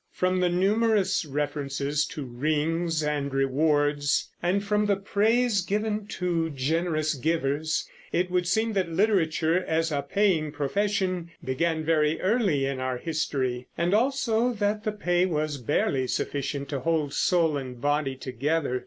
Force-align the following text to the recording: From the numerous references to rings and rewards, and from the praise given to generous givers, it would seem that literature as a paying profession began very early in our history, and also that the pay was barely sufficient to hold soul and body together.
From 0.11 0.39
the 0.39 0.49
numerous 0.49 1.25
references 1.25 2.07
to 2.07 2.25
rings 2.25 3.03
and 3.03 3.31
rewards, 3.31 4.31
and 4.41 4.63
from 4.63 4.87
the 4.87 4.95
praise 4.95 5.61
given 5.61 6.07
to 6.07 6.49
generous 6.49 7.13
givers, 7.13 7.87
it 8.11 8.31
would 8.31 8.47
seem 8.47 8.73
that 8.73 8.89
literature 8.91 9.63
as 9.63 9.91
a 9.91 10.01
paying 10.01 10.51
profession 10.51 11.29
began 11.43 11.83
very 11.83 12.19
early 12.19 12.65
in 12.65 12.79
our 12.79 12.97
history, 12.97 13.67
and 13.77 13.93
also 13.93 14.53
that 14.53 14.85
the 14.85 14.91
pay 14.91 15.27
was 15.27 15.59
barely 15.59 16.07
sufficient 16.07 16.67
to 16.69 16.79
hold 16.79 17.13
soul 17.13 17.55
and 17.55 17.79
body 17.79 18.15
together. 18.15 18.79